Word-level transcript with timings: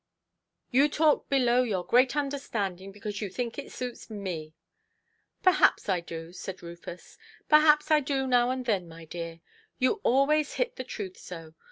You 0.71 0.89
talk 0.89 1.29
below 1.29 1.61
your 1.61 1.83
great 1.85 2.15
understanding, 2.15 2.91
because 2.91 3.21
you 3.21 3.29
think 3.29 3.59
it 3.59 3.71
suits 3.71 4.09
me". 4.09 4.55
"Perhaps 5.43 5.89
I 5.89 5.99
do", 5.99 6.33
said 6.33 6.63
Rufus, 6.63 7.19
"perhaps 7.47 7.91
I 7.91 7.99
do 7.99 8.25
now 8.25 8.49
and 8.49 8.65
then, 8.65 8.87
my 8.87 9.05
dear: 9.05 9.41
you 9.77 10.01
always 10.03 10.53
hit 10.53 10.75
the 10.75 10.83
truth 10.83 11.17
so. 11.19 11.53